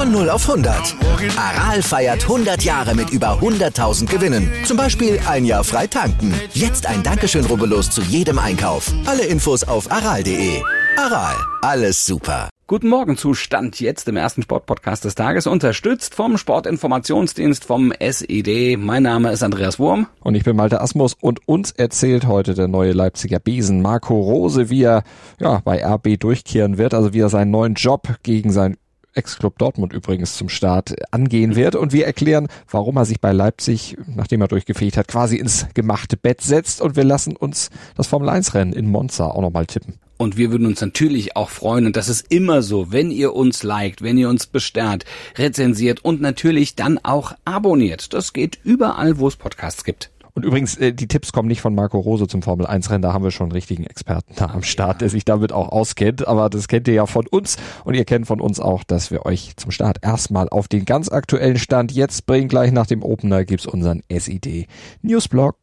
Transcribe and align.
Von 0.00 0.12
0 0.12 0.30
auf 0.30 0.48
100. 0.48 0.96
Aral 1.36 1.82
feiert 1.82 2.22
100 2.22 2.62
Jahre 2.62 2.94
mit 2.94 3.10
über 3.10 3.38
100.000 3.38 4.06
Gewinnen. 4.06 4.50
Zum 4.64 4.78
Beispiel 4.78 5.20
ein 5.28 5.44
Jahr 5.44 5.62
frei 5.62 5.86
tanken. 5.88 6.32
Jetzt 6.54 6.86
ein 6.86 7.02
Dankeschön, 7.02 7.44
rubbellos 7.44 7.90
zu 7.90 8.00
jedem 8.00 8.38
Einkauf. 8.38 8.90
Alle 9.04 9.26
Infos 9.26 9.62
auf 9.62 9.92
aral.de. 9.92 10.62
Aral, 10.96 11.36
alles 11.60 12.06
super. 12.06 12.48
Guten 12.66 12.88
Morgen 12.88 13.16
zu 13.16 13.34
Stand 13.34 13.80
jetzt 13.80 14.08
im 14.08 14.16
ersten 14.16 14.42
Sportpodcast 14.42 15.04
des 15.04 15.16
Tages, 15.16 15.48
unterstützt 15.48 16.14
vom 16.14 16.38
Sportinformationsdienst 16.38 17.64
vom 17.64 17.92
SED. 17.98 18.76
Mein 18.76 19.02
Name 19.02 19.32
ist 19.32 19.42
Andreas 19.42 19.80
Wurm. 19.80 20.06
Und 20.20 20.36
ich 20.36 20.44
bin 20.44 20.54
Malte 20.54 20.80
Asmus 20.80 21.14
und 21.20 21.46
uns 21.48 21.72
erzählt 21.72 22.28
heute 22.28 22.54
der 22.54 22.68
neue 22.68 22.92
Leipziger 22.92 23.40
Besen 23.40 23.82
Marco 23.82 24.18
Rose, 24.18 24.70
wie 24.70 24.84
er 24.84 25.02
ja, 25.40 25.60
bei 25.64 25.84
RB 25.84 26.18
durchkehren 26.18 26.78
wird, 26.78 26.94
also 26.94 27.12
wie 27.12 27.20
er 27.20 27.28
seinen 27.28 27.50
neuen 27.50 27.74
Job 27.74 28.06
gegen 28.22 28.52
sein 28.52 28.76
Ex-Club 29.14 29.58
Dortmund 29.58 29.92
übrigens 29.92 30.36
zum 30.36 30.48
Start 30.48 30.94
angehen 31.10 31.56
wird. 31.56 31.74
Und 31.74 31.92
wir 31.92 32.06
erklären, 32.06 32.48
warum 32.70 32.96
er 32.96 33.04
sich 33.04 33.20
bei 33.20 33.32
Leipzig, 33.32 33.96
nachdem 34.06 34.40
er 34.40 34.48
durchgefegt 34.48 34.96
hat, 34.96 35.08
quasi 35.08 35.36
ins 35.36 35.66
gemachte 35.74 36.16
Bett 36.16 36.40
setzt. 36.40 36.80
Und 36.80 36.96
wir 36.96 37.04
lassen 37.04 37.36
uns 37.36 37.70
das 37.96 38.06
Formel-1-Rennen 38.06 38.72
in 38.72 38.88
Monza 38.88 39.26
auch 39.26 39.42
nochmal 39.42 39.66
tippen. 39.66 39.94
Und 40.20 40.36
wir 40.36 40.50
würden 40.50 40.66
uns 40.66 40.82
natürlich 40.82 41.34
auch 41.34 41.48
freuen, 41.48 41.86
und 41.86 41.96
das 41.96 42.10
ist 42.10 42.30
immer 42.30 42.60
so, 42.60 42.92
wenn 42.92 43.10
ihr 43.10 43.34
uns 43.34 43.62
liked, 43.62 44.02
wenn 44.02 44.18
ihr 44.18 44.28
uns 44.28 44.46
besternt, 44.46 45.06
rezensiert 45.38 46.04
und 46.04 46.20
natürlich 46.20 46.74
dann 46.74 46.98
auch 47.02 47.32
abonniert. 47.46 48.12
Das 48.12 48.34
geht 48.34 48.58
überall, 48.62 49.18
wo 49.18 49.28
es 49.28 49.36
Podcasts 49.36 49.82
gibt. 49.82 50.10
Und 50.40 50.46
übrigens, 50.46 50.78
äh, 50.78 50.94
die 50.94 51.06
Tipps 51.06 51.32
kommen 51.32 51.48
nicht 51.48 51.60
von 51.60 51.74
Marco 51.74 51.98
Rose 51.98 52.26
zum 52.26 52.40
Formel 52.40 52.64
1 52.64 52.88
Rennen, 52.88 53.02
da 53.02 53.12
haben 53.12 53.22
wir 53.22 53.30
schon 53.30 53.48
einen 53.48 53.52
richtigen 53.52 53.84
Experten 53.84 54.32
da 54.36 54.46
am 54.46 54.62
Start, 54.62 55.02
der 55.02 55.10
sich 55.10 55.26
damit 55.26 55.52
auch 55.52 55.68
auskennt. 55.68 56.26
Aber 56.26 56.48
das 56.48 56.66
kennt 56.66 56.88
ihr 56.88 56.94
ja 56.94 57.04
von 57.04 57.26
uns 57.26 57.58
und 57.84 57.92
ihr 57.92 58.06
kennt 58.06 58.26
von 58.26 58.40
uns 58.40 58.58
auch, 58.58 58.82
dass 58.82 59.10
wir 59.10 59.26
euch 59.26 59.52
zum 59.56 59.70
Start 59.70 59.98
erstmal 60.00 60.48
auf 60.48 60.66
den 60.66 60.86
ganz 60.86 61.10
aktuellen 61.10 61.58
Stand 61.58 61.92
jetzt 61.92 62.24
bringen. 62.24 62.48
Gleich 62.48 62.72
nach 62.72 62.86
dem 62.86 63.02
Opener 63.02 63.44
gibt's 63.44 63.66
unseren 63.66 64.00
SID 64.10 64.66
Newsblog. 65.02 65.56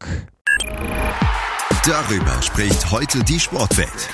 Darüber 1.84 2.40
spricht 2.40 2.92
heute 2.92 3.24
die 3.24 3.40
Sportwelt. 3.40 4.08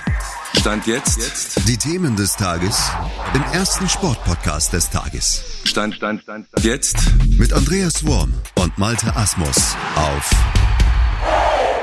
Stand 0.59 0.87
jetzt. 0.87 1.19
jetzt. 1.19 1.69
Die 1.69 1.77
Themen 1.77 2.17
des 2.17 2.37
Tages 2.37 2.91
im 3.34 3.43
ersten 3.53 3.87
Sportpodcast 3.87 4.73
des 4.73 4.89
Tages. 4.89 5.61
Stand, 5.65 5.95
Stand, 5.95 6.23
Stand, 6.23 6.47
Stand. 6.49 6.65
Jetzt 6.65 6.97
mit 7.39 7.53
Andreas 7.53 8.07
Worm 8.07 8.33
und 8.57 8.77
Malte 8.79 9.15
Asmus 9.17 9.77
auf 9.97 10.31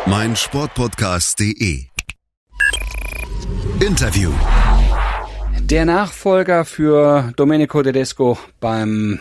meinsportpodcast.de. 0.05 1.85
Interview. 3.79 4.31
Der 5.61 5.85
Nachfolger 5.85 6.65
für 6.65 7.33
Domenico 7.35 7.81
Tedesco 7.81 8.37
beim 8.59 9.19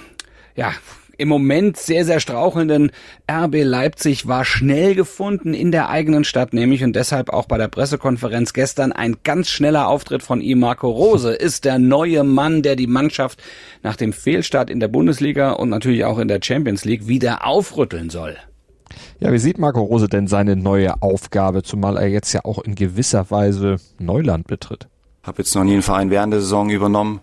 ja, 0.56 0.73
im 1.20 1.28
Moment 1.28 1.76
sehr, 1.76 2.04
sehr 2.04 2.18
strauchelnden 2.18 2.90
RB 3.30 3.62
Leipzig 3.62 4.26
war 4.26 4.44
schnell 4.44 4.94
gefunden 4.94 5.54
in 5.54 5.70
der 5.70 5.90
eigenen 5.90 6.24
Stadt, 6.24 6.54
nämlich 6.54 6.82
und 6.82 6.96
deshalb 6.96 7.30
auch 7.30 7.46
bei 7.46 7.58
der 7.58 7.68
Pressekonferenz 7.68 8.52
gestern 8.55 8.92
ein 8.92 9.17
ganz 9.22 9.50
schneller 9.50 9.89
Auftritt 9.89 10.22
von 10.22 10.40
ihm. 10.40 10.61
Marco 10.61 10.89
Rose 10.89 11.33
ist 11.33 11.64
der 11.64 11.78
neue 11.78 12.24
Mann, 12.24 12.62
der 12.62 12.74
die 12.74 12.86
Mannschaft 12.86 13.42
nach 13.83 13.96
dem 13.96 14.12
Fehlstart 14.12 14.70
in 14.70 14.80
der 14.80 14.89
Bundesliga 14.89 15.52
und 15.52 15.68
natürlich 15.68 16.05
auch 16.05 16.18
in 16.18 16.28
der 16.28 16.40
Champions 16.42 16.84
League 16.84 17.06
wieder 17.06 17.46
aufrütteln 17.46 18.08
soll. 18.11 18.36
Ja, 19.20 19.33
wie 19.33 19.39
sieht 19.39 19.58
Marco 19.58 19.83
Rose 19.83 20.08
denn 20.08 20.27
seine 20.27 20.56
neue 20.56 21.02
Aufgabe, 21.02 21.62
zumal 21.62 21.98
er 21.98 22.08
jetzt 22.08 22.33
ja 22.33 22.45
auch 22.45 22.58
in 22.58 22.74
gewisser 22.74 23.30
Weise 23.30 23.77
Neuland 23.98 24.46
betritt? 24.46 24.89
Habe 25.22 25.42
jetzt 25.42 25.55
noch 25.55 25.64
nie 25.64 25.74
einen 25.74 25.83
Verein 25.83 26.11
während 26.11 26.33
der 26.33 26.40
Saison 26.40 26.70
übernommen, 26.70 27.20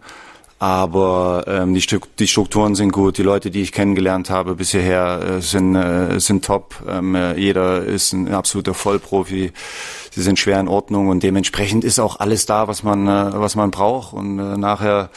aber 0.60 1.46
ähm, 1.48 1.74
die, 1.74 1.82
Stru 1.82 2.00
die 2.18 2.28
Strukturen 2.28 2.74
sind 2.74 2.92
gut. 2.92 3.18
Die 3.18 3.24
Leute, 3.24 3.52
die 3.52 3.62
ich 3.62 3.72
kennengelernt 3.72 4.30
habe 4.30 4.56
bisher, 4.56 5.22
äh, 5.22 5.42
sind, 5.42 5.76
äh, 5.76 6.20
sind 6.20 6.46
top. 6.46 6.84
Ähm, 6.88 7.16
äh, 7.16 7.38
jeder 7.38 7.84
ist 7.84 8.14
ein 8.14 8.34
absoluter 8.34 8.74
Vollprofi. 8.74 9.52
Sie 10.12 10.22
sind 10.22 10.40
schwer 10.40 10.60
in 10.60 10.68
Ordnung 10.68 11.10
und 11.10 11.22
dementsprechend 11.22 11.84
ist 11.84 12.00
auch 12.00 12.20
alles 12.20 12.46
da, 12.48 12.68
was 12.68 12.82
man, 12.82 13.08
äh, 13.08 13.40
was 13.40 13.56
man 13.56 13.70
braucht. 13.70 14.14
Und 14.14 14.40
äh, 14.40 14.58
nachher 14.58 15.10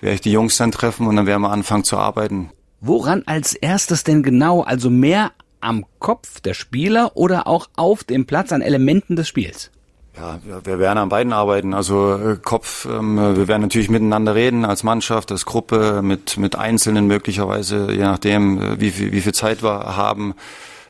werde 0.00 0.14
ich 0.14 0.20
die 0.20 0.32
Jungs 0.32 0.56
dann 0.56 0.72
treffen 0.72 1.06
und 1.06 1.16
dann 1.16 1.26
werden 1.26 1.42
wir 1.42 1.50
anfangen 1.50 1.84
zu 1.84 1.96
arbeiten. 1.96 2.50
Woran 2.80 3.22
als 3.26 3.54
erstes 3.54 4.04
denn 4.04 4.22
genau? 4.22 4.62
Also 4.62 4.90
mehr 4.90 5.32
am 5.60 5.84
Kopf 5.98 6.40
der 6.40 6.54
Spieler 6.54 7.12
oder 7.14 7.46
auch 7.46 7.68
auf 7.76 8.02
dem 8.04 8.26
Platz 8.26 8.52
an 8.52 8.62
Elementen 8.62 9.16
des 9.16 9.28
Spiels? 9.28 9.70
Ja, 10.20 10.38
wir 10.64 10.78
werden 10.78 10.98
an 10.98 11.08
beiden 11.08 11.32
arbeiten. 11.32 11.72
Also 11.72 12.14
äh, 12.14 12.36
Kopf, 12.36 12.84
ähm, 12.84 13.16
wir 13.16 13.48
werden 13.48 13.62
natürlich 13.62 13.88
miteinander 13.88 14.34
reden 14.34 14.66
als 14.66 14.82
Mannschaft, 14.82 15.32
als 15.32 15.46
Gruppe, 15.46 16.02
mit, 16.02 16.36
mit 16.36 16.56
Einzelnen 16.56 17.06
möglicherweise, 17.06 17.90
je 17.90 18.02
nachdem, 18.02 18.60
äh, 18.60 18.80
wie 18.80 18.90
viel, 18.90 19.12
wie 19.12 19.22
viel 19.22 19.32
Zeit 19.32 19.62
wir 19.62 19.96
haben. 19.96 20.34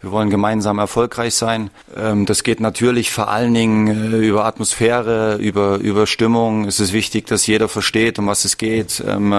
Wir 0.01 0.11
wollen 0.11 0.31
gemeinsam 0.31 0.79
erfolgreich 0.79 1.35
sein. 1.35 1.71
Ähm, 1.97 2.27
das 2.27 2.43
geht 2.43 2.59
natürlich 2.59 3.13
vor 3.13 3.29
allen 3.29 3.55
Dingen 3.55 4.15
äh, 4.15 4.17
über 4.17 4.47
Atmosphäre, 4.47 5.37
über, 5.37 5.77
über 5.77 6.09
Stimmung. 6.09 6.65
Es 6.65 6.81
ist 6.81 6.93
wichtig, 6.93 7.27
dass 7.27 7.47
jeder 7.47 7.69
versteht, 7.69 8.19
um 8.19 8.27
was 8.27 8.45
es 8.45 8.57
geht. 8.57 9.01
Ähm, 9.07 9.33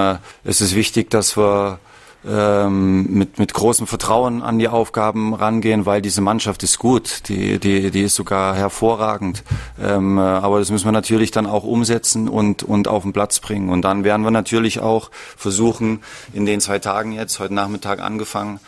es 0.46 0.62
ist 0.62 0.74
wichtig, 0.74 1.10
dass 1.10 1.36
wir 1.36 1.80
ähm, 2.28 3.08
mit, 3.10 3.40
mit 3.40 3.54
großem 3.54 3.88
Vertrauen 3.88 4.42
an 4.42 4.60
die 4.60 4.68
Aufgaben 4.68 5.34
rangehen, 5.34 5.86
weil 5.86 6.02
diese 6.02 6.22
Mannschaft 6.22 6.64
ist 6.64 6.78
gut, 6.78 7.28
die, 7.30 7.60
die, 7.60 7.92
die 7.92 8.02
ist 8.04 8.16
sogar 8.16 8.56
hervorragend. 8.56 9.44
Ähm, 9.82 10.18
äh, 10.18 10.22
aber 10.22 10.60
das 10.60 10.70
müssen 10.70 10.86
wir 10.86 10.92
natürlich 10.92 11.32
dann 11.32 11.48
auch 11.48 11.64
umsetzen 11.64 12.30
und, 12.30 12.64
und 12.64 12.88
auf 12.88 13.04
den 13.04 13.14
Platz 13.14 13.40
bringen. 13.40 13.70
Und 13.70 13.82
dann 13.82 14.04
werden 14.04 14.24
wir 14.24 14.32
natürlich 14.32 14.80
auch 14.80 15.10
versuchen, 15.36 16.02
in 16.34 16.46
den 16.46 16.62
zwei 16.62 16.80
Tagen 16.80 17.12
jetzt, 17.12 17.40
heute 17.40 17.54
Nachmittag 17.54 18.02
angefangen, 18.02 18.60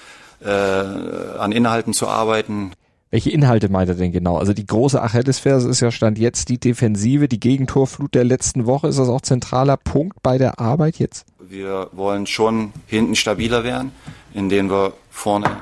äh, 0.43 0.49
an 0.49 1.51
Inhalten 1.51 1.93
zu 1.93 2.07
arbeiten. 2.07 2.71
Welche 3.13 3.29
Inhalte 3.29 3.69
meint 3.69 3.89
er 3.89 3.93
denn 3.93 4.11
genau? 4.11 4.37
Also 4.37 4.53
die 4.53 4.65
große 4.65 4.99
Achillesferse 4.99 5.69
ist 5.69 5.81
ja 5.81 5.91
Stand 5.91 6.17
jetzt 6.17 6.49
die 6.49 6.57
Defensive, 6.57 7.27
die 7.27 7.39
Gegentorflut 7.39 8.15
der 8.15 8.23
letzten 8.23 8.65
Woche. 8.65 8.87
Ist 8.87 8.97
das 8.97 9.07
auch 9.07 9.21
zentraler 9.21 9.77
Punkt 9.77 10.23
bei 10.23 10.39
der 10.39 10.59
Arbeit 10.59 10.97
jetzt? 10.97 11.27
Wir 11.39 11.89
wollen 11.91 12.25
schon 12.25 12.73
hinten 12.87 13.15
stabiler 13.15 13.63
werden, 13.63 13.91
indem 14.33 14.71
wir 14.71 14.93
vorne 15.11 15.57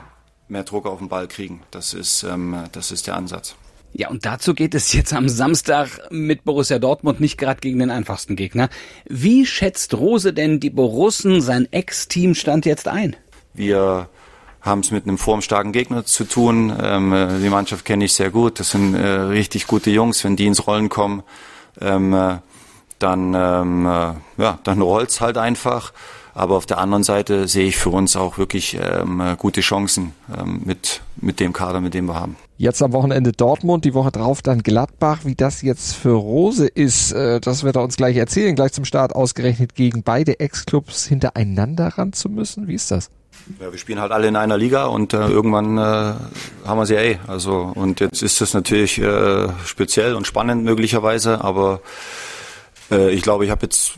mehr 0.48 0.64
Druck 0.64 0.86
auf 0.86 1.00
den 1.00 1.10
Ball 1.10 1.28
kriegen. 1.28 1.60
Das 1.72 1.94
ist, 1.94 2.24
ähm, 2.24 2.56
das 2.72 2.90
ist 2.90 3.08
der 3.08 3.18
Ansatz. 3.18 3.56
Ja, 3.92 4.10
und 4.10 4.26
dazu 4.26 4.54
geht 4.54 4.74
es 4.74 4.94
jetzt 4.94 5.14
am 5.14 5.28
Samstag 5.28 5.90
mit 6.10 6.46
Borussia 6.46 6.80
Dortmund 6.80 7.20
nicht 7.20 7.38
gerade 7.38 7.60
gegen 7.60 7.80
den 7.80 7.90
einfachsten 7.90 8.38
Gegner. 8.38 8.70
Wie 9.10 9.46
schätzt 9.46 9.94
Rose 9.94 10.32
denn 10.32 10.62
die 10.62 10.70
Borussen, 10.70 11.42
sein 11.42 11.68
Ex-Team, 11.70 12.34
stand 12.34 12.66
jetzt 12.66 12.88
ein? 12.88 13.18
Wir 13.54 14.08
haben 14.62 14.82
es 14.82 14.92
mit 14.92 15.06
einem 15.08 15.18
formstarken 15.18 15.72
Gegner 15.72 16.06
zu 16.06 16.24
tun. 16.24 16.74
Ähm, 16.82 17.40
die 17.44 17.50
Mannschaft 17.50 17.86
kenne 17.86 18.06
ich 18.06 18.14
sehr 18.14 18.30
gut. 18.30 18.60
Das 18.60 18.72
sind 18.72 18.94
äh, 18.94 19.08
richtig 19.08 19.68
gute 19.68 19.90
Jungs. 19.90 20.24
Wenn 20.24 20.36
die 20.36 20.46
ins 20.46 20.68
Rollen 20.68 20.90
kommen, 20.90 21.24
ähm, 21.80 22.14
äh, 22.14 22.38
dann, 23.00 23.34
ähm, 23.34 23.86
äh, 23.86 24.42
ja, 24.42 24.60
dann 24.64 24.82
rollt's 24.82 25.22
halt 25.22 25.38
einfach. 25.38 25.94
Aber 26.34 26.56
auf 26.56 26.66
der 26.66 26.78
anderen 26.78 27.04
Seite 27.04 27.48
sehe 27.48 27.68
ich 27.68 27.78
für 27.78 27.90
uns 27.90 28.16
auch 28.16 28.38
wirklich 28.38 28.78
ähm, 28.82 29.22
gute 29.38 29.60
Chancen 29.60 30.14
ähm, 30.34 30.62
mit, 30.64 31.02
mit 31.18 31.42
dem 31.42 31.52
Kader, 31.52 31.82
mit 31.82 31.94
dem 31.94 32.06
wir 32.06 32.16
haben. 32.16 32.38
Jetzt 32.58 32.82
am 32.82 32.94
Wochenende 32.94 33.34
Dortmund, 33.34 33.84
die 33.84 33.94
Woche 33.94 34.12
drauf 34.12 34.42
dann 34.42 34.64
Gladbach. 34.64 35.22
Wie 35.24 35.36
das 35.36 35.62
jetzt 35.62 35.94
für 35.94 36.14
Rose 36.14 36.68
ist, 36.68 37.12
äh, 37.12 37.42
das 37.42 37.64
wird 37.64 37.76
er 37.76 37.84
uns 37.84 37.98
gleich 37.98 38.16
erzählen. 38.16 38.56
Gleich 38.56 38.72
zum 38.72 38.86
Start 38.86 39.14
ausgerechnet 39.14 39.76
gegen 39.76 40.04
beide 40.04 40.40
Ex-Clubs 40.40 41.06
hintereinander 41.06 41.88
ran 41.98 42.14
zu 42.14 42.30
müssen. 42.30 42.68
Wie 42.68 42.76
ist 42.76 42.92
das? 42.92 43.10
Ja, 43.60 43.72
wir 43.72 43.80
spielen 43.80 44.00
halt 44.00 44.12
alle 44.12 44.28
in 44.28 44.36
einer 44.36 44.58
Liga 44.58 44.86
und 44.86 45.14
äh, 45.14 45.28
irgendwann 45.28 45.78
äh, 45.78 46.14
haben 46.66 46.78
wir 46.78 46.86
sie 46.86 46.96
eh. 46.96 47.20
Also 47.28 47.72
und 47.76 48.00
jetzt 48.00 48.22
ist 48.22 48.42
das 48.42 48.54
natürlich 48.54 49.00
äh, 49.00 49.48
speziell 49.66 50.16
und 50.16 50.28
spannend 50.28 50.64
möglicherweise, 50.64 51.44
aber 51.44 51.82
äh, 52.92 53.12
ich 53.12 53.22
glaube, 53.22 53.46
ich 53.46 53.52
habe 53.52 53.64
jetzt 53.64 53.94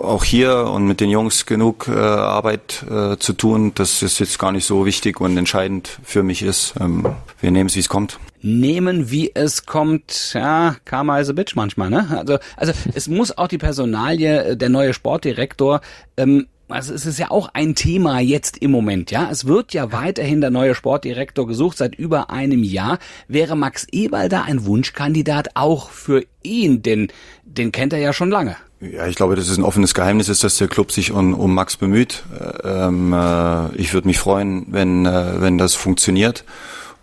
auch 0.00 0.24
hier 0.24 0.66
und 0.66 0.86
mit 0.86 1.00
den 1.00 1.10
Jungs 1.10 1.46
genug 1.46 1.88
äh, 1.88 1.98
Arbeit 1.98 2.84
äh, 2.88 3.16
zu 3.16 3.32
tun, 3.32 3.72
dass 3.74 4.02
es 4.02 4.18
jetzt 4.18 4.38
gar 4.38 4.52
nicht 4.52 4.66
so 4.66 4.86
wichtig 4.86 5.20
und 5.20 5.36
entscheidend 5.36 5.98
für 6.04 6.22
mich 6.22 6.42
ist. 6.42 6.74
Ähm, 6.80 7.06
wir 7.40 7.50
nehmen 7.50 7.68
es, 7.68 7.76
wie 7.76 7.80
es 7.80 7.88
kommt 7.88 8.18
nehmen, 8.46 9.10
wie 9.10 9.32
es 9.34 9.66
kommt. 9.66 10.32
Ja, 10.34 10.76
Karma 10.84 11.18
is 11.18 11.28
a 11.28 11.32
bitch 11.32 11.56
manchmal, 11.56 11.90
ne? 11.90 12.06
Also, 12.16 12.38
also 12.56 12.72
es 12.94 13.08
muss 13.08 13.36
auch 13.36 13.48
die 13.48 13.58
Personalie, 13.58 14.44
äh, 14.44 14.56
der 14.56 14.68
neue 14.68 14.94
Sportdirektor, 14.94 15.80
ähm, 16.16 16.46
also 16.68 16.92
es 16.94 17.06
ist 17.06 17.18
ja 17.18 17.30
auch 17.30 17.48
ein 17.52 17.74
Thema 17.74 18.20
jetzt 18.20 18.58
im 18.58 18.70
Moment, 18.70 19.10
ja. 19.10 19.28
Es 19.30 19.46
wird 19.46 19.72
ja 19.72 19.92
weiterhin 19.92 20.40
der 20.40 20.50
neue 20.50 20.74
Sportdirektor 20.74 21.46
gesucht 21.46 21.78
seit 21.78 21.94
über 21.94 22.30
einem 22.30 22.62
Jahr. 22.62 22.98
Wäre 23.28 23.56
Max 23.56 23.86
Eberl 23.92 24.28
da 24.28 24.42
ein 24.42 24.66
Wunschkandidat 24.66 25.50
auch 25.54 25.90
für 25.90 26.24
ihn? 26.42 26.82
Denn 26.82 27.08
den 27.44 27.72
kennt 27.72 27.92
er 27.92 28.00
ja 28.00 28.12
schon 28.12 28.30
lange. 28.30 28.56
Ja, 28.80 29.06
ich 29.06 29.16
glaube, 29.16 29.36
das 29.36 29.48
ist 29.48 29.56
ein 29.56 29.64
offenes 29.64 29.94
Geheimnis, 29.94 30.28
ist, 30.28 30.44
dass 30.44 30.56
der 30.56 30.68
Club 30.68 30.92
sich 30.92 31.12
um, 31.12 31.34
um 31.34 31.54
Max 31.54 31.76
bemüht. 31.76 32.24
Ähm, 32.62 33.12
äh, 33.12 33.74
ich 33.76 33.94
würde 33.94 34.06
mich 34.06 34.18
freuen, 34.18 34.66
wenn, 34.68 35.06
äh, 35.06 35.40
wenn 35.40 35.56
das 35.58 35.74
funktioniert. 35.74 36.44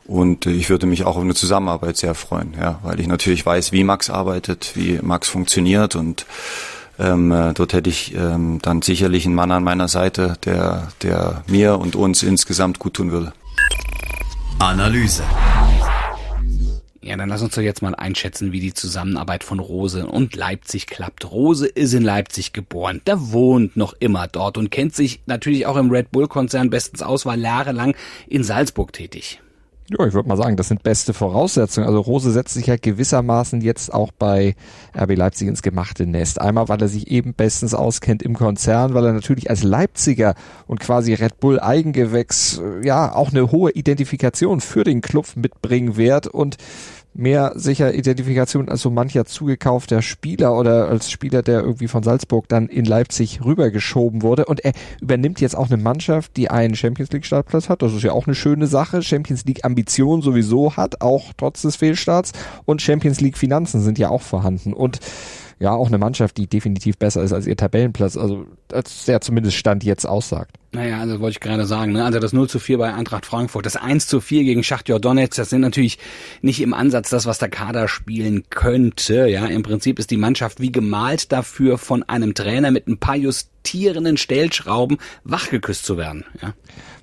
Und 0.05 0.45
ich 0.45 0.69
würde 0.69 0.85
mich 0.85 1.05
auch 1.05 1.15
auf 1.15 1.23
eine 1.23 1.33
Zusammenarbeit 1.33 1.95
sehr 1.95 2.13
freuen, 2.13 2.55
ja, 2.59 2.79
weil 2.83 2.99
ich 2.99 3.07
natürlich 3.07 3.45
weiß, 3.45 3.71
wie 3.71 3.85
Max 3.85 4.09
arbeitet, 4.09 4.73
wie 4.75 4.99
Max 5.01 5.29
funktioniert 5.29 5.95
und 5.95 6.25
ähm, 6.99 7.31
äh, 7.31 7.53
dort 7.53 7.73
hätte 7.73 7.89
ich 7.89 8.15
ähm, 8.15 8.59
dann 8.61 8.81
sicherlich 8.81 9.25
einen 9.25 9.35
Mann 9.35 9.51
an 9.51 9.63
meiner 9.63 9.87
Seite, 9.87 10.35
der, 10.45 10.89
der 11.01 11.43
mir 11.47 11.79
und 11.79 11.95
uns 11.95 12.23
insgesamt 12.23 12.79
gut 12.79 12.95
tun 12.95 13.11
würde. 13.11 13.33
Analyse. 14.59 15.23
Ja, 17.01 17.17
dann 17.17 17.27
lass 17.27 17.41
uns 17.41 17.53
doch 17.55 17.61
jetzt 17.61 17.81
mal 17.81 17.95
einschätzen, 17.95 18.53
wie 18.53 18.61
die 18.61 18.73
Zusammenarbeit 18.73 19.43
von 19.43 19.59
Rose 19.59 20.07
und 20.07 20.37
Leipzig 20.37 20.87
klappt. 20.87 21.29
Rose 21.29 21.67
ist 21.67 21.93
in 21.93 22.03
Leipzig 22.03 22.53
geboren, 22.53 23.01
der 23.05 23.33
wohnt 23.33 23.75
noch 23.75 23.93
immer 23.99 24.27
dort 24.27 24.57
und 24.57 24.71
kennt 24.71 24.95
sich 24.95 25.19
natürlich 25.25 25.65
auch 25.65 25.75
im 25.75 25.91
Red 25.91 26.11
Bull-Konzern 26.11 26.69
bestens 26.69 27.01
aus, 27.01 27.25
war 27.25 27.35
jahrelang 27.35 27.97
in 28.27 28.45
Salzburg 28.45 28.93
tätig. 28.93 29.41
Ja, 29.99 30.07
ich 30.07 30.13
würde 30.13 30.27
mal 30.27 30.37
sagen, 30.37 30.57
das 30.57 30.69
sind 30.69 30.81
beste 30.81 31.13
Voraussetzungen. 31.13 31.85
Also 31.85 31.99
Rose 31.99 32.31
setzt 32.31 32.55
sich 32.55 32.67
ja 32.67 32.77
gewissermaßen 32.77 33.61
jetzt 33.61 33.93
auch 33.93 34.11
bei 34.11 34.55
RB 34.97 35.15
Leipzig 35.15 35.47
ins 35.47 35.61
gemachte 35.61 36.07
Nest. 36.07 36.41
Einmal, 36.41 36.67
weil 36.67 36.81
er 36.81 36.87
sich 36.87 37.11
eben 37.11 37.33
bestens 37.33 37.75
auskennt 37.75 38.23
im 38.23 38.33
Konzern, 38.33 38.95
weil 38.95 39.05
er 39.05 39.13
natürlich 39.13 39.49
als 39.49 39.61
Leipziger 39.63 40.33
und 40.65 40.79
quasi 40.79 41.13
Red 41.13 41.39
Bull 41.39 41.59
Eigengewächs 41.59 42.59
äh, 42.59 42.85
ja 42.85 43.13
auch 43.13 43.31
eine 43.31 43.51
hohe 43.51 43.71
Identifikation 43.71 44.61
für 44.61 44.83
den 44.83 45.01
Club 45.01 45.27
mitbringen 45.35 45.95
wird 45.95 46.25
und 46.27 46.57
mehr 47.13 47.53
sicher 47.55 47.93
Identifikation 47.93 48.69
als 48.69 48.81
so 48.81 48.89
mancher 48.89 49.25
zugekaufter 49.25 50.01
Spieler 50.01 50.57
oder 50.57 50.87
als 50.87 51.11
Spieler, 51.11 51.41
der 51.41 51.61
irgendwie 51.61 51.87
von 51.87 52.03
Salzburg 52.03 52.47
dann 52.49 52.67
in 52.67 52.85
Leipzig 52.85 53.43
rübergeschoben 53.43 54.21
wurde. 54.21 54.45
Und 54.45 54.65
er 54.65 54.73
übernimmt 55.01 55.39
jetzt 55.41 55.55
auch 55.55 55.69
eine 55.69 55.81
Mannschaft, 55.81 56.35
die 56.37 56.49
einen 56.49 56.75
Champions 56.75 57.11
League 57.11 57.25
Startplatz 57.25 57.69
hat. 57.69 57.81
Das 57.81 57.93
ist 57.93 58.03
ja 58.03 58.11
auch 58.11 58.27
eine 58.27 58.35
schöne 58.35 58.67
Sache. 58.67 59.01
Champions 59.03 59.45
League 59.45 59.63
Ambition 59.63 60.21
sowieso 60.21 60.75
hat, 60.75 61.01
auch 61.01 61.33
trotz 61.37 61.61
des 61.61 61.75
Fehlstarts. 61.75 62.31
Und 62.65 62.81
Champions 62.81 63.21
League 63.21 63.37
Finanzen 63.37 63.81
sind 63.81 63.99
ja 63.99 64.09
auch 64.09 64.21
vorhanden. 64.21 64.73
Und 64.73 64.99
ja, 65.59 65.73
auch 65.73 65.87
eine 65.87 65.97
Mannschaft, 65.97 66.37
die 66.37 66.47
definitiv 66.47 66.97
besser 66.97 67.23
ist 67.23 67.31
als 67.31 67.47
ihr 67.47 67.55
Tabellenplatz. 67.55 68.17
Also, 68.17 68.45
als 68.71 69.05
der 69.05 69.21
zumindest 69.21 69.55
Stand 69.55 69.83
jetzt 69.83 70.05
aussagt. 70.05 70.57
Naja, 70.73 70.99
also 70.99 71.19
wollte 71.19 71.33
ich 71.33 71.39
gerade 71.39 71.67
sagen, 71.67 71.91
ne? 71.91 72.03
also 72.03 72.17
das 72.19 72.33
0 72.33 72.49
zu 72.49 72.57
4 72.57 72.79
bei 72.79 72.93
Eintracht 72.93 73.27
Frankfurt, 73.27 73.67
das 73.67 73.75
1 73.75 74.07
zu 74.07 74.19
4 74.19 74.43
gegen 74.43 74.63
Schachtjor 74.63 74.99
Donetsk, 74.99 75.37
das 75.37 75.51
sind 75.51 75.61
natürlich 75.61 75.99
nicht 76.41 76.61
im 76.61 76.73
Ansatz 76.73 77.11
das, 77.11 77.27
was 77.27 77.37
der 77.37 77.49
Kader 77.49 77.87
spielen 77.87 78.45
könnte. 78.49 79.27
Ja, 79.27 79.45
im 79.45 79.61
Prinzip 79.61 79.99
ist 79.99 80.09
die 80.09 80.17
Mannschaft 80.17 80.59
wie 80.59 80.71
gemalt 80.71 81.31
dafür, 81.31 81.77
von 81.77 82.01
einem 82.01 82.33
Trainer 82.33 82.71
mit 82.71 82.87
ein 82.87 82.97
paar 82.97 83.15
justierenden 83.15 84.17
Stellschrauben 84.17 84.97
wachgeküsst 85.23 85.85
zu 85.85 85.95
werden. 85.97 86.25
Ja. 86.41 86.55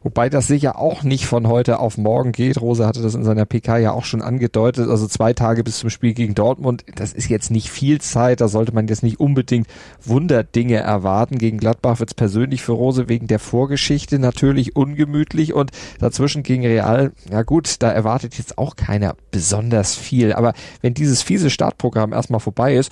Wobei 0.03 0.31
das 0.31 0.47
sicher 0.47 0.79
auch 0.79 1.03
nicht 1.03 1.27
von 1.27 1.47
heute 1.47 1.79
auf 1.79 1.99
morgen 1.99 2.33
geht. 2.33 2.59
Rose 2.59 2.87
hatte 2.87 3.03
das 3.03 3.15
in 3.15 3.23
seiner 3.23 3.45
PK 3.45 3.77
ja 3.79 3.93
auch 3.93 4.05
schon 4.05 4.23
angedeutet. 4.23 4.89
Also 4.89 5.07
zwei 5.07 5.35
Tage 5.35 5.63
bis 5.63 5.79
zum 5.79 5.91
Spiel 5.91 6.15
gegen 6.15 6.35
Dortmund. 6.35 6.85
Das 6.95 7.13
ist 7.13 7.29
jetzt 7.29 7.51
nicht 7.51 7.69
viel 7.69 8.01
Zeit. 8.01 8.41
Da 8.41 8.49
sollte 8.49 8.73
man 8.73 8.89
jetzt 8.89 9.03
nicht 9.03 9.21
unbedingt 9.21 9.67
Wunderdinge 10.03 10.77
erwarten. 10.77 11.37
Gegen 11.37 11.59
Gladbach 11.59 12.01
wird 12.01 12.11
es 12.11 12.15
persönlich 12.15 12.63
für 12.63 12.73
Rose 12.73 13.11
wegen 13.11 13.27
der 13.27 13.39
Vorgeschichte 13.61 14.19
natürlich 14.19 14.75
ungemütlich. 14.75 15.53
Und 15.53 15.71
dazwischen 15.99 16.43
gegen 16.43 16.65
Real, 16.65 17.13
ja 17.31 17.43
gut, 17.43 17.77
da 17.81 17.91
erwartet 17.91 18.39
jetzt 18.39 18.57
auch 18.57 18.75
keiner 18.75 19.17
besonders 19.31 19.97
viel. 19.97 20.33
Aber 20.33 20.55
wenn 20.81 20.95
dieses 20.95 21.21
fiese 21.21 21.51
Startprogramm 21.51 22.15
erstmal 22.15 22.41
vorbei 22.41 22.75
ist, 22.75 22.91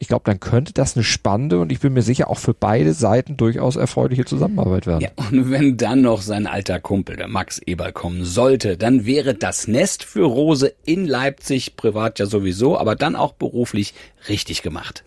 ich 0.00 0.08
glaube, 0.08 0.24
dann 0.24 0.40
könnte 0.40 0.72
das 0.72 0.96
eine 0.96 1.04
spannende 1.04 1.60
und 1.60 1.70
ich 1.70 1.78
bin 1.78 1.92
mir 1.92 2.02
sicher 2.02 2.30
auch 2.30 2.38
für 2.38 2.52
beide 2.52 2.94
Seiten 2.94 3.36
durchaus 3.36 3.76
erfreuliche 3.76 4.24
Zusammenarbeit 4.24 4.88
werden. 4.88 5.02
Ja, 5.02 5.10
und 5.30 5.52
wenn 5.52 5.76
dann 5.76 6.00
noch 6.00 6.22
sein 6.22 6.48
alter 6.48 6.80
Kumpel, 6.80 7.14
der 7.14 7.28
Max 7.28 7.60
Eberl, 7.64 7.92
kommen 7.92 8.24
sollte, 8.24 8.76
dann 8.76 9.06
wäre 9.06 9.34
das 9.34 9.68
Nest 9.68 10.02
für 10.02 10.24
Rose 10.24 10.74
in 10.84 11.06
Leipzig, 11.06 11.76
privat 11.76 12.18
ja 12.18 12.26
sowieso, 12.26 12.76
aber 12.76 12.96
dann 12.96 13.14
auch 13.14 13.34
beruflich 13.34 13.94
richtig 14.28 14.62
gemacht. 14.62 15.04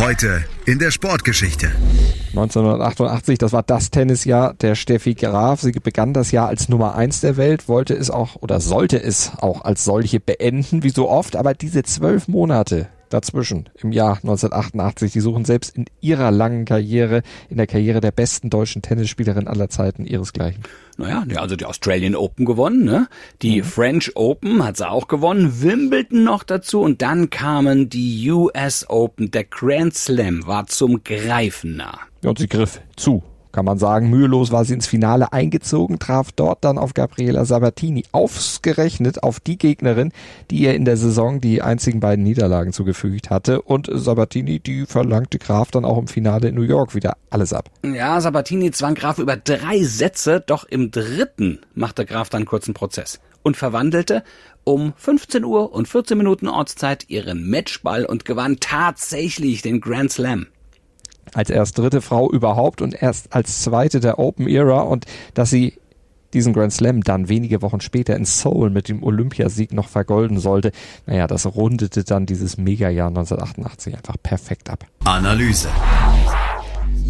Heute 0.00 0.42
in 0.64 0.78
der 0.78 0.90
Sportgeschichte. 0.92 1.70
1988, 2.30 3.36
das 3.36 3.52
war 3.52 3.62
das 3.62 3.90
Tennisjahr 3.90 4.54
der 4.54 4.74
Steffi 4.74 5.12
Graf. 5.12 5.60
Sie 5.60 5.72
begann 5.72 6.14
das 6.14 6.30
Jahr 6.30 6.48
als 6.48 6.70
Nummer 6.70 6.94
eins 6.94 7.20
der 7.20 7.36
Welt, 7.36 7.68
wollte 7.68 7.92
es 7.92 8.08
auch 8.08 8.36
oder 8.36 8.60
sollte 8.60 9.02
es 9.02 9.32
auch 9.36 9.60
als 9.62 9.84
solche 9.84 10.18
beenden, 10.18 10.82
wie 10.82 10.88
so 10.88 11.10
oft, 11.10 11.36
aber 11.36 11.52
diese 11.52 11.82
zwölf 11.82 12.28
Monate 12.28 12.88
dazwischen 13.10 13.68
im 13.82 13.92
Jahr 13.92 14.16
1988. 14.16 15.12
Die 15.12 15.20
suchen 15.20 15.44
selbst 15.44 15.76
in 15.76 15.86
ihrer 16.00 16.30
langen 16.30 16.64
Karriere, 16.64 17.22
in 17.48 17.58
der 17.58 17.66
Karriere 17.66 18.00
der 18.00 18.12
besten 18.12 18.48
deutschen 18.48 18.82
Tennisspielerin 18.82 19.46
aller 19.46 19.68
Zeiten 19.68 20.06
ihresgleichen. 20.06 20.62
Naja, 20.96 21.24
also 21.36 21.56
die 21.56 21.66
Australian 21.66 22.14
Open 22.14 22.44
gewonnen, 22.44 22.84
ne? 22.84 23.08
Die 23.42 23.62
mhm. 23.62 23.64
French 23.64 24.12
Open 24.16 24.64
hat 24.64 24.76
sie 24.76 24.88
auch 24.88 25.08
gewonnen, 25.08 25.62
Wimbledon 25.62 26.24
noch 26.24 26.42
dazu 26.42 26.80
und 26.80 27.02
dann 27.02 27.30
kamen 27.30 27.88
die 27.88 28.30
US 28.30 28.86
Open. 28.88 29.30
Der 29.30 29.44
Grand 29.44 29.94
Slam 29.94 30.46
war 30.46 30.66
zum 30.66 31.02
Greifen 31.04 31.76
nah. 31.76 31.98
Ja, 32.22 32.30
und 32.30 32.38
sie 32.38 32.48
griff 32.48 32.80
zu 32.96 33.22
kann 33.52 33.64
man 33.64 33.78
sagen. 33.78 34.10
Mühelos 34.10 34.52
war 34.52 34.64
sie 34.64 34.74
ins 34.74 34.86
Finale 34.86 35.32
eingezogen, 35.32 35.98
traf 35.98 36.32
dort 36.32 36.64
dann 36.64 36.78
auf 36.78 36.94
Gabriela 36.94 37.44
Sabatini, 37.44 38.04
ausgerechnet 38.12 39.22
auf 39.22 39.40
die 39.40 39.58
Gegnerin, 39.58 40.12
die 40.50 40.60
ihr 40.60 40.74
in 40.74 40.84
der 40.84 40.96
Saison 40.96 41.40
die 41.40 41.62
einzigen 41.62 42.00
beiden 42.00 42.24
Niederlagen 42.24 42.72
zugefügt 42.72 43.30
hatte. 43.30 43.62
Und 43.62 43.88
Sabatini, 43.92 44.60
die 44.60 44.86
verlangte 44.86 45.38
Graf 45.38 45.70
dann 45.70 45.84
auch 45.84 45.98
im 45.98 46.08
Finale 46.08 46.48
in 46.48 46.54
New 46.54 46.62
York 46.62 46.94
wieder 46.94 47.16
alles 47.30 47.52
ab. 47.52 47.70
Ja, 47.84 48.20
Sabatini 48.20 48.70
zwang 48.70 48.94
Graf 48.94 49.18
über 49.18 49.36
drei 49.36 49.82
Sätze, 49.82 50.42
doch 50.44 50.64
im 50.64 50.90
dritten 50.90 51.60
machte 51.74 52.04
Graf 52.06 52.28
dann 52.28 52.44
kurzen 52.44 52.74
Prozess 52.74 53.20
und 53.42 53.56
verwandelte 53.56 54.22
um 54.64 54.92
15 54.96 55.44
Uhr 55.44 55.72
und 55.72 55.88
14 55.88 56.18
Minuten 56.18 56.48
Ortszeit 56.48 57.08
ihren 57.08 57.48
Matchball 57.48 58.04
und 58.04 58.24
gewann 58.24 58.58
tatsächlich 58.60 59.62
den 59.62 59.80
Grand 59.80 60.12
Slam 60.12 60.46
als 61.34 61.50
erst 61.50 61.78
dritte 61.78 62.00
Frau 62.00 62.30
überhaupt 62.30 62.82
und 62.82 63.00
erst 63.00 63.32
als 63.34 63.62
zweite 63.62 64.00
der 64.00 64.18
Open 64.18 64.48
Era 64.48 64.80
und 64.80 65.06
dass 65.34 65.50
sie 65.50 65.74
diesen 66.32 66.52
Grand 66.52 66.72
Slam 66.72 67.02
dann 67.02 67.28
wenige 67.28 67.62
Wochen 67.62 67.80
später 67.80 68.16
in 68.16 68.24
Seoul 68.24 68.70
mit 68.70 68.88
dem 68.88 69.02
Olympiasieg 69.02 69.72
noch 69.72 69.88
vergolden 69.88 70.38
sollte. 70.38 70.72
Naja, 71.06 71.26
das 71.26 71.46
rundete 71.46 72.04
dann 72.04 72.26
dieses 72.26 72.56
Megajahr 72.56 73.08
1988 73.08 73.96
einfach 73.96 74.16
perfekt 74.22 74.70
ab. 74.70 74.86
Analyse. 75.04 75.68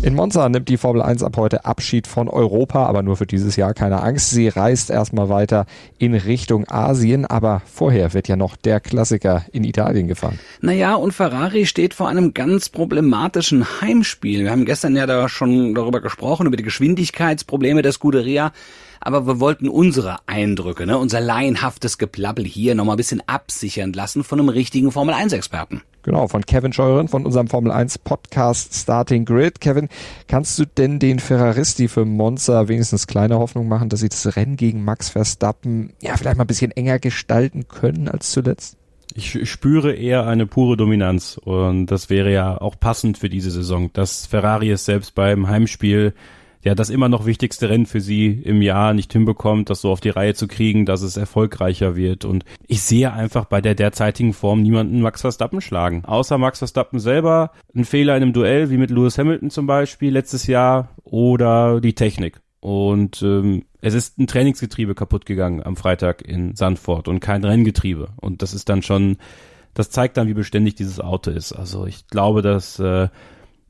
In 0.03 0.15
Monza 0.15 0.49
nimmt 0.49 0.71
die 0.71 0.79
Formel 0.79 1.03
1 1.03 1.23
ab 1.23 1.37
heute 1.37 1.67
Abschied 1.67 2.07
von 2.07 2.31
Europa, 2.31 2.87
aber 2.87 3.03
nur 3.03 3.19
für 3.19 3.27
dieses 3.27 3.57
Jahr, 3.57 3.75
keine 3.75 4.03
Angst. 4.03 4.31
Sie 4.31 4.49
reist 4.49 4.89
erstmal 4.89 5.29
weiter 5.29 5.67
in 5.99 6.15
Richtung 6.15 6.67
Asien, 6.67 7.27
aber 7.27 7.61
vorher 7.67 8.15
wird 8.15 8.27
ja 8.27 8.37
noch 8.37 8.57
der 8.57 8.81
Klassiker 8.81 9.45
in 9.53 9.63
Italien 9.63 10.09
gefahren. 10.09 10.39
Naja, 10.63 10.95
und 10.95 11.13
Ferrari 11.13 11.67
steht 11.67 11.93
vor 11.93 12.09
einem 12.09 12.33
ganz 12.33 12.71
problematischen 12.71 13.83
Heimspiel. 13.83 14.45
Wir 14.45 14.51
haben 14.51 14.65
gestern 14.65 14.97
ja 14.97 15.05
da 15.07 15.29
schon 15.29 15.75
darüber 15.75 16.01
gesprochen, 16.01 16.47
über 16.47 16.57
die 16.57 16.63
Geschwindigkeitsprobleme 16.63 17.83
der 17.83 17.93
Scuderia 17.93 18.53
aber 19.01 19.27
wir 19.27 19.41
wollten 19.41 19.69
unsere 19.69 20.19
Eindrücke, 20.27 20.87
ne, 20.87 20.99
unser 20.99 21.21
laienhaftes 21.21 21.97
Geplappel 21.97 22.45
hier 22.45 22.75
nochmal 22.75 22.97
ein 22.97 22.99
bisschen 22.99 23.23
absichern 23.27 23.95
lassen 23.95 24.25
von 24.25 24.39
einem 24.39 24.51
richtigen 24.51 24.93
Formel-1-Experten. 24.93 25.83
Genau, 26.03 26.29
von 26.29 26.47
Kevin 26.47 26.73
Scheuren 26.73 27.09
von 27.09 27.27
unserem 27.27 27.49
Formel 27.49 27.71
1 27.71 27.99
Podcast 27.99 28.75
Starting 28.75 29.27
Grid. 29.27 29.61
Kevin, 29.61 29.89
kannst 30.29 30.59
du 30.59 30.65
denn 30.65 30.99
den 30.99 31.19
Ferraristi 31.19 31.89
für 31.89 32.07
Monza 32.07 32.69
wenigstens 32.69 33.07
kleine 33.07 33.39
Hoffnung 33.39 33.69
machen, 33.69 33.91
dass 33.91 34.01
sie 34.01 34.09
das 34.09 34.35
Rennen 34.35 34.57
gegen 34.57 34.83
Max 34.83 35.11
Verstappen 35.11 35.93
ja 36.01 36.17
vielleicht 36.17 36.39
mal 36.39 36.45
ein 36.45 36.47
bisschen 36.47 36.73
enger 36.73 36.99
gestalten 36.99 37.69
können 37.69 38.09
als 38.09 38.31
zuletzt? 38.31 38.79
Ich 39.15 39.51
spüre 39.51 39.93
eher 39.93 40.27
eine 40.27 40.47
pure 40.47 40.77
Dominanz 40.77 41.39
und 41.43 41.87
das 41.87 42.09
wäre 42.09 42.33
ja 42.33 42.59
auch 42.59 42.79
passend 42.79 43.19
für 43.19 43.29
diese 43.29 43.51
Saison, 43.51 43.93
dass 43.93 44.27
Ferrari 44.27 44.71
es 44.71 44.87
selbst 44.87 45.15
beim 45.15 45.49
Heimspiel 45.49 46.15
ja 46.63 46.75
das 46.75 46.91
immer 46.91 47.09
noch 47.09 47.27
wichtigste 47.27 47.69
Rennen 47.69 47.87
für 47.87 48.01
sie 48.01 48.29
im 48.29 48.63
Jahr 48.63 48.93
nicht 48.93 49.13
hinbekommt, 49.13 49.71
das 49.71 49.81
so 49.81 49.91
auf 49.91 50.01
die 50.01 50.11
Reihe 50.11 50.35
zu 50.35 50.47
kriegen, 50.47 50.87
dass 50.87 51.03
es 51.03 51.17
erfolgreicher 51.17 51.97
wird. 51.97 52.25
Und 52.25 52.45
ich 52.67 52.83
sehe 52.83 53.13
einfach 53.13 53.47
bei 53.47 53.61
der 53.61 53.75
derzeitigen 53.75 54.33
Form 54.33 54.63
niemanden 54.63 55.01
Max 55.01 55.23
Verstappen 55.23 55.61
schlagen. 55.61 56.05
Außer 56.05 56.39
Max 56.39 56.59
Verstappen 56.59 57.01
selber, 57.01 57.53
ein 57.75 57.85
Fehler 57.85 58.17
in 58.17 58.23
einem 58.23 58.33
Duell, 58.33 58.71
wie 58.71 58.77
mit 58.77 58.91
Lewis 58.91 59.19
Hamilton 59.19 59.51
zum 59.51 59.67
Beispiel 59.67 60.13
letztes 60.13 60.47
Jahr, 60.47 60.91
oder 61.05 61.81
die 61.81 61.95
Technik. 61.95 62.41
Und 62.61 63.23
ähm, 63.23 63.65
es 63.81 63.95
ist 63.95 64.19
ein 64.19 64.27
Trainingsgetriebe 64.27 64.95
kaputt 64.95 65.27
gegangen 65.27 65.63
am 65.63 65.77
Freitag 65.77 66.23
in 66.23 66.55
Sandford 66.55 67.09
und 67.09 67.21
kein 67.21 67.45
Renngetriebe. 67.45 68.11
Und 68.17 68.43
das 68.43 68.55
ist 68.55 68.69
dann 68.69 68.83
schon, 68.83 69.17
das 69.75 69.91
zeigt 69.91 70.17
dann, 70.17 70.29
wie 70.29 70.35
beständig 70.35 70.75
dieses 70.75 71.01
Auto 71.01 71.31
ist. 71.31 71.53
Also 71.53 71.87
ich 71.87 72.07
glaube, 72.09 72.43
dass 72.43 72.79
äh, 72.79 73.09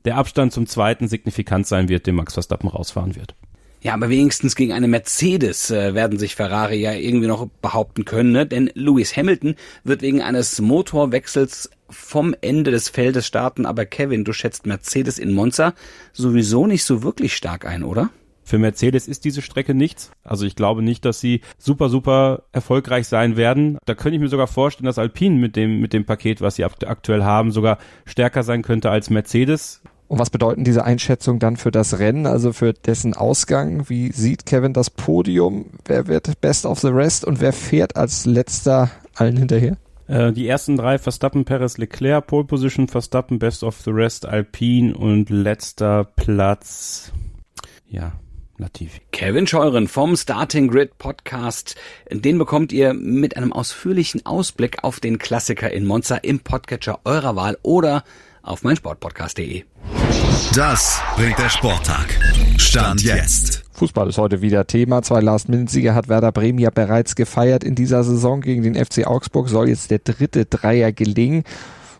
der 0.05 0.17
Abstand 0.17 0.53
zum 0.53 0.67
zweiten 0.67 1.07
signifikant 1.07 1.67
sein 1.67 1.89
wird, 1.89 2.07
den 2.07 2.15
Max 2.15 2.33
Verstappen 2.33 2.69
rausfahren 2.69 3.15
wird. 3.15 3.35
Ja, 3.83 3.95
aber 3.95 4.09
wenigstens 4.09 4.55
gegen 4.55 4.73
eine 4.73 4.87
Mercedes 4.87 5.71
äh, 5.71 5.95
werden 5.95 6.19
sich 6.19 6.35
Ferrari 6.35 6.79
ja 6.79 6.93
irgendwie 6.93 7.27
noch 7.27 7.47
behaupten 7.63 8.05
können, 8.05 8.31
ne? 8.31 8.45
denn 8.45 8.69
Lewis 8.75 9.17
Hamilton 9.17 9.55
wird 9.83 10.03
wegen 10.03 10.21
eines 10.21 10.61
Motorwechsels 10.61 11.71
vom 11.89 12.35
Ende 12.41 12.69
des 12.69 12.89
Feldes 12.89 13.25
starten, 13.25 13.65
aber 13.65 13.85
Kevin, 13.87 14.23
du 14.23 14.33
schätzt 14.33 14.67
Mercedes 14.67 15.17
in 15.17 15.33
Monza 15.33 15.73
sowieso 16.13 16.67
nicht 16.67 16.83
so 16.83 17.01
wirklich 17.01 17.35
stark 17.35 17.65
ein, 17.65 17.83
oder? 17.83 18.11
Für 18.43 18.59
Mercedes 18.59 19.07
ist 19.07 19.23
diese 19.25 19.41
Strecke 19.41 19.73
nichts. 19.73 20.11
Also 20.23 20.45
ich 20.45 20.55
glaube 20.55 20.81
nicht, 20.81 21.05
dass 21.05 21.19
sie 21.19 21.41
super, 21.57 21.89
super 21.89 22.43
erfolgreich 22.51 23.07
sein 23.07 23.37
werden. 23.37 23.77
Da 23.85 23.95
könnte 23.95 24.15
ich 24.15 24.21
mir 24.21 24.29
sogar 24.29 24.47
vorstellen, 24.47 24.87
dass 24.87 24.99
Alpine 24.99 25.37
mit 25.37 25.55
dem, 25.55 25.79
mit 25.79 25.93
dem 25.93 26.05
Paket, 26.05 26.41
was 26.41 26.55
sie 26.55 26.65
aktuell 26.65 27.23
haben, 27.23 27.51
sogar 27.51 27.77
stärker 28.05 28.43
sein 28.43 28.61
könnte 28.61 28.89
als 28.89 29.09
Mercedes. 29.09 29.81
Und 30.11 30.19
was 30.19 30.29
bedeuten 30.29 30.65
diese 30.65 30.83
Einschätzungen 30.83 31.39
dann 31.39 31.55
für 31.55 31.71
das 31.71 31.97
Rennen, 31.97 32.25
also 32.25 32.51
für 32.51 32.73
dessen 32.73 33.13
Ausgang? 33.13 33.87
Wie 33.87 34.11
sieht 34.11 34.45
Kevin 34.45 34.73
das 34.73 34.89
Podium? 34.89 35.67
Wer 35.85 36.07
wird 36.07 36.41
Best 36.41 36.65
of 36.65 36.79
the 36.81 36.89
Rest 36.89 37.23
und 37.23 37.39
wer 37.39 37.53
fährt 37.53 37.95
als 37.95 38.25
letzter 38.25 38.91
allen 39.15 39.37
hinterher? 39.37 39.77
Äh, 40.07 40.33
die 40.33 40.49
ersten 40.49 40.75
drei 40.75 40.97
Verstappen, 40.97 41.45
Perez, 41.45 41.77
Leclerc, 41.77 42.27
Pole 42.27 42.43
Position, 42.43 42.89
Verstappen, 42.89 43.39
Best 43.39 43.63
of 43.63 43.79
the 43.83 43.91
Rest, 43.91 44.25
Alpine 44.25 44.97
und 44.97 45.29
letzter 45.29 46.03
Platz. 46.03 47.13
Ja, 47.87 48.11
Latifi. 48.57 48.99
Kevin 49.13 49.47
Scheuren 49.47 49.87
vom 49.87 50.17
Starting 50.17 50.67
Grid 50.67 50.97
Podcast. 50.97 51.77
Den 52.11 52.37
bekommt 52.37 52.73
ihr 52.73 52.93
mit 52.93 53.37
einem 53.37 53.53
ausführlichen 53.53 54.25
Ausblick 54.25 54.83
auf 54.83 54.99
den 54.99 55.19
Klassiker 55.19 55.71
in 55.71 55.85
Monza 55.85 56.17
im 56.17 56.41
Podcatcher 56.41 56.99
eurer 57.05 57.37
Wahl 57.37 57.57
oder 57.63 58.03
auf 58.43 58.63
meinsportpodcast.de. 58.63 59.63
Das 60.55 61.01
bringt 61.15 61.39
der 61.39 61.49
Sporttag. 61.49 62.19
Stand 62.57 63.01
jetzt. 63.03 63.63
Fußball 63.73 64.09
ist 64.09 64.17
heute 64.17 64.41
wieder 64.41 64.67
Thema. 64.67 65.01
Zwei 65.01 65.21
Last-Minute-Sieger 65.21 65.95
hat 65.95 66.09
Werder 66.09 66.31
Bremen 66.31 66.59
ja 66.59 66.69
bereits 66.69 67.15
gefeiert 67.15 67.63
in 67.63 67.75
dieser 67.75 68.03
Saison 68.03 68.41
gegen 68.41 68.61
den 68.61 68.75
FC 68.75 69.07
Augsburg. 69.07 69.49
Soll 69.49 69.69
jetzt 69.69 69.89
der 69.89 69.99
dritte 69.99 70.45
Dreier 70.45 70.91
gelingen. 70.91 71.43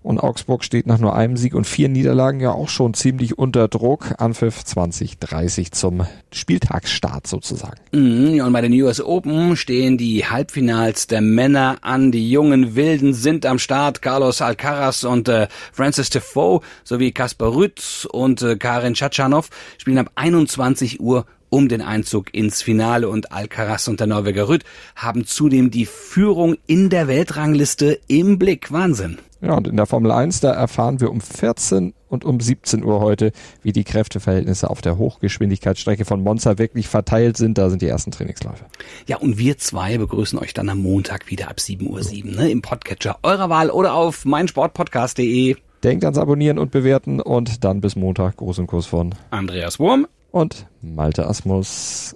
Und 0.04 0.20
Augsburg 0.20 0.64
steht 0.64 0.88
nach 0.88 0.98
nur 0.98 1.16
einem 1.16 1.38
Sieg 1.38 1.54
und 1.54 1.68
vier 1.68 1.88
Niederlagen 1.88 2.40
ja 2.40 2.52
auch 2.52 2.70
schon 2.70 2.94
ziemlich 2.96 3.38
unter 3.38 3.68
Druck. 3.68 4.16
Anpfiff 4.18 4.64
2030 4.64 5.72
zum 5.72 6.08
Spieltagsstart 6.32 7.28
sozusagen. 7.28 7.80
Mhm, 7.92 8.42
und 8.42 8.54
bei 8.54 8.62
den 8.62 8.74
US 8.82 9.00
Open 9.00 9.56
stehen 9.56 9.98
die 9.98 10.26
Halbfinals 10.26 11.06
der 11.06 11.22
Männer 11.22 11.78
an. 11.82 12.12
Die 12.12 12.32
jungen 12.32 12.76
Wilden 12.76 13.14
sind 13.14 13.46
am 13.46 13.60
Start. 13.60 14.02
Carlos 14.02 14.42
Alcaraz 14.42 15.04
und 15.04 15.30
äh, 15.30 15.48
Francis 15.72 16.10
Defoe 16.10 16.62
sowie 16.84 17.12
Kaspar 17.12 17.54
Rütz 17.54 18.08
und 18.12 18.42
äh, 18.42 18.56
Karin 18.56 18.96
Tschatschanow 18.96 19.50
spielen 19.78 20.00
ab 20.00 20.12
21 20.16 21.00
Uhr 21.00 21.26
um 21.52 21.68
den 21.68 21.82
Einzug 21.82 22.34
ins 22.34 22.64
Finale 22.64 23.10
und 23.10 23.32
Alcaraz 23.32 23.88
und 23.88 24.00
der 24.00 24.08
Norweger 24.08 24.48
Rütt 24.48 24.64
haben 24.96 25.26
zudem 25.26 25.70
die 25.70 25.86
Führung 25.86 26.56
in 26.66 26.90
der 26.90 27.08
Weltrangliste 27.08 28.00
im 28.08 28.40
Blick. 28.40 28.72
Wahnsinn. 28.72 29.20
Ja, 29.42 29.56
und 29.56 29.68
in 29.68 29.76
der 29.76 29.88
Formel 29.88 30.12
1, 30.12 30.40
da 30.40 30.54
erfahren 30.54 31.02
wir 31.02 31.10
um 31.10 31.20
14 31.20 31.94
und 32.08 32.26
um 32.26 32.40
17 32.40 32.84
Uhr 32.84 33.00
heute, 33.00 33.32
wie 33.64 33.74
die 33.74 33.84
Kräfteverhältnisse 33.84 34.70
auf 34.70 34.82
der 34.82 34.98
Hochgeschwindigkeitsstrecke 34.98 36.06
von 36.06 36.22
Monza 36.22 36.58
wirklich 36.58 36.88
verteilt 36.88 37.38
sind. 37.38 37.58
Da 37.58 37.70
sind 37.70 37.82
die 37.82 37.88
ersten 37.88 38.12
Trainingsläufe. 38.12 38.66
Ja, 39.08 39.18
und 39.18 39.38
wir 39.38 39.58
zwei 39.58 39.98
begrüßen 39.98 40.38
euch 40.40 40.54
dann 40.54 40.70
am 40.70 40.80
Montag 40.80 41.30
wieder 41.30 41.50
ab 41.50 41.58
7.07 41.58 41.90
Uhr 41.90 42.04
7, 42.04 42.32
ne, 42.32 42.52
im 42.52 42.62
Podcatcher 42.62 43.18
eurer 43.24 43.50
Wahl 43.50 43.72
oder 43.72 43.94
auf 43.94 44.26
meinsportpodcast.de. 44.26 45.56
Denkt 45.84 46.06
ans 46.06 46.20
Abonnieren 46.20 46.60
und 46.60 46.70
Bewerten 46.70 47.20
und 47.20 47.64
dann 47.64 47.82
bis 47.82 47.96
Montag. 47.96 48.38
Gruß 48.38 48.60
und 48.60 48.68
Kuss 48.68 48.86
von 48.86 49.16
Andreas 49.32 49.80
Wurm 49.80 50.06
und 50.32 50.68
Malte 50.82 51.28
Asmus. 51.28 52.16